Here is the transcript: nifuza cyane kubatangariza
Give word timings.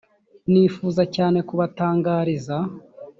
nifuza 0.51 1.03
cyane 1.15 1.39
kubatangariza 1.47 2.57